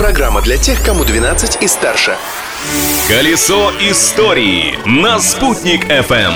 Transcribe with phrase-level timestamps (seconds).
[0.00, 2.16] Программа для тех, кому 12 и старше.
[3.06, 6.32] Колесо истории на «Спутник FM.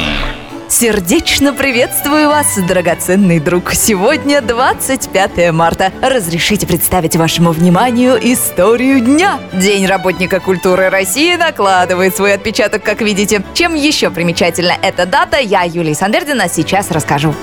[0.69, 3.73] Сердечно приветствую вас, драгоценный друг.
[3.73, 5.91] Сегодня 25 марта.
[6.03, 9.41] Разрешите представить вашему вниманию историю дня.
[9.55, 13.43] День работника культуры России накладывает свой отпечаток, как видите.
[13.55, 17.35] Чем еще примечательна эта дата, я, Юлия Сандердина, сейчас расскажу.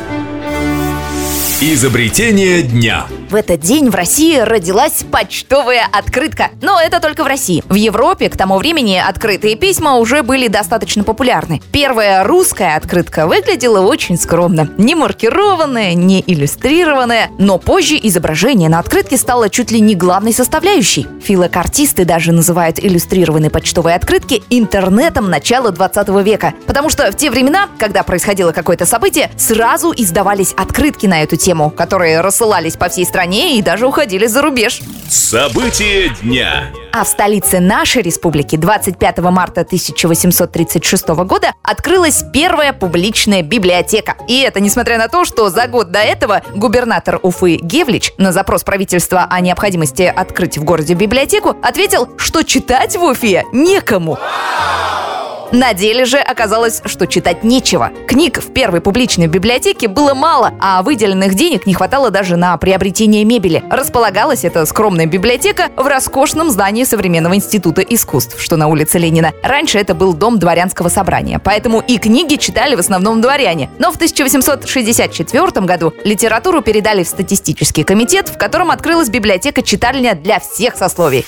[1.63, 3.05] Изобретение дня.
[3.29, 6.49] В этот день в России родилась почтовая открытка.
[6.59, 7.63] Но это только в России.
[7.69, 11.61] В Европе к тому времени открытые письма уже были достаточно популярны.
[11.71, 14.71] Первая русская открытка выглядела очень скромно.
[14.77, 17.29] Не маркированная, не иллюстрированная.
[17.37, 21.07] Но позже изображение на открытке стало чуть ли не главной составляющей.
[21.23, 26.53] Филокартисты даже называют иллюстрированные почтовые открытки интернетом начала 20 века.
[26.65, 31.50] Потому что в те времена, когда происходило какое-то событие, сразу издавались открытки на эту тему,
[31.69, 34.81] которые рассылались по всей стране и даже уходили за рубеж.
[35.09, 36.71] Событие дня.
[36.93, 44.15] А в столице нашей республики 25 марта 1836 года открылась первая публичная библиотека.
[44.27, 48.63] И это несмотря на то, что за год до этого губернатор Уфы Гевлич на запрос
[48.63, 54.17] правительства о необходимости открыть в городе библиотеку ответил, что читать в Уфе некому.
[55.51, 57.91] На деле же оказалось, что читать нечего.
[58.07, 63.25] Книг в первой публичной библиотеке было мало, а выделенных денег не хватало даже на приобретение
[63.25, 63.61] мебели.
[63.69, 69.33] Располагалась эта скромная библиотека в роскошном здании Современного института искусств, что на улице Ленина.
[69.43, 73.69] Раньше это был дом дворянского собрания, поэтому и книги читали в основном дворяне.
[73.77, 80.77] Но в 1864 году литературу передали в статистический комитет, в котором открылась библиотека-читальня для всех
[80.77, 81.25] сословий.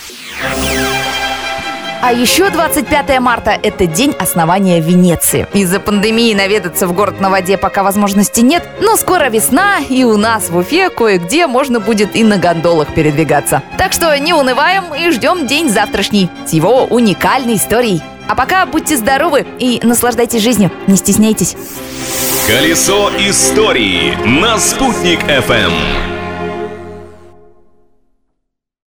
[2.05, 5.47] А еще 25 марта– это день основания Венеции.
[5.53, 10.17] Из-за пандемии наведаться в город на воде пока возможности нет, но скоро весна, и у
[10.17, 13.63] нас в Уфе кое-где можно будет и на гондолах передвигаться.
[13.77, 18.01] Так что не унываем и ждем день завтрашний с его уникальной историей.
[18.27, 21.55] А пока будьте здоровы и наслаждайтесь жизнью, не стесняйтесь.
[22.47, 26.12] Колесо истории на «Спутник FM.